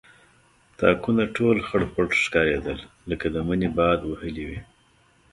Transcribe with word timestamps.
تاکونه 0.79 1.23
ټول 1.35 1.57
خړپړ 1.67 2.05
ښکارېدل 2.23 2.79
لکه 3.09 3.27
د 3.33 3.35
مني 3.47 3.69
باد 3.77 3.99
وهلي 4.05 4.43
وي. 4.49 4.61